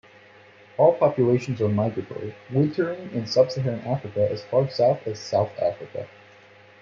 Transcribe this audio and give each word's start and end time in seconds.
All 0.79 0.93
populations 0.95 1.61
are 1.61 1.69
migratory, 1.69 2.33
wintering 2.49 3.11
in 3.11 3.27
sub-Saharan 3.27 3.81
Africa 3.81 4.31
as 4.31 4.41
far 4.45 4.67
south 4.67 5.05
as 5.05 5.19
South 5.19 5.51
Africa. 5.59 6.07